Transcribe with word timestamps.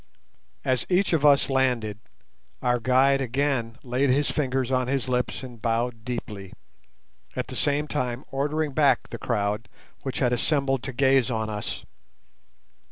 As 0.65 0.83
each 0.89 1.13
of 1.13 1.23
us 1.23 1.47
landed, 1.47 1.99
our 2.63 2.79
guide 2.79 3.21
again 3.21 3.77
laid 3.83 4.09
his 4.09 4.31
fingers 4.31 4.71
on 4.71 4.87
his 4.87 5.07
lips 5.07 5.43
and 5.43 5.61
bowed 5.61 6.03
deeply, 6.03 6.53
at 7.35 7.49
the 7.49 7.55
same 7.55 7.87
time 7.87 8.25
ordering 8.31 8.71
back 8.71 9.09
the 9.09 9.19
crowds 9.19 9.69
which 10.01 10.17
had 10.17 10.33
assembled 10.33 10.81
to 10.85 10.91
gaze 10.93 11.29
on 11.29 11.51
us. 11.51 11.85